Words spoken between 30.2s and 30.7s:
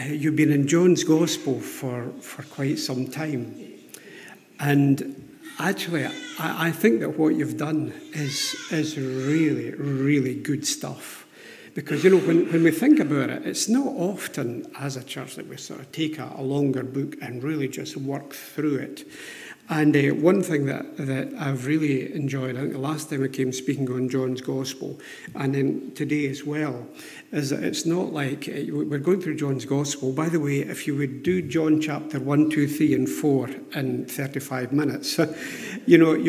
the way,